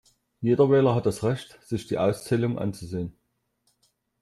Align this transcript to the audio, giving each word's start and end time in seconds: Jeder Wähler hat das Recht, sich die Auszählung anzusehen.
Jeder 0.41 0.67
Wähler 0.71 0.95
hat 0.95 1.05
das 1.05 1.23
Recht, 1.23 1.59
sich 1.61 1.85
die 1.85 1.99
Auszählung 1.99 2.57
anzusehen. 2.57 3.15